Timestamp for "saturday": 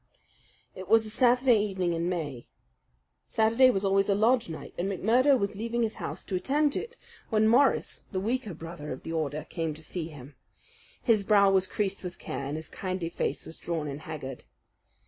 1.11-1.59, 3.27-3.69